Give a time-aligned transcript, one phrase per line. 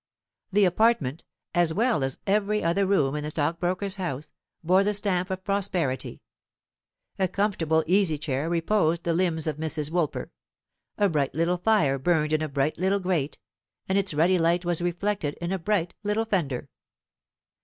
[0.51, 4.31] This apartment, as well as every other room in the stockbroker's house,
[4.63, 6.23] bore the stamp of prosperity.
[7.19, 9.91] A comfortable easy chair reposed the limbs of Mrs.
[9.91, 10.31] Woolper;
[10.97, 13.37] a bright little fire burned in a bright little grate,
[13.87, 16.67] and its ruddy light was reflected in a bright little fender.